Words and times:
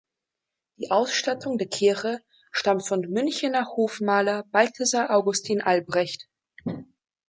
Die 0.79 0.89
Ausstattung 0.89 1.59
der 1.59 1.67
Kirche 1.67 2.23
stammt 2.51 2.87
vom 2.87 3.01
Münchener 3.01 3.67
Hofmaler 3.75 4.45
Balthasar 4.51 5.11
Augustin 5.11 5.61
Albrecht. 5.61 6.27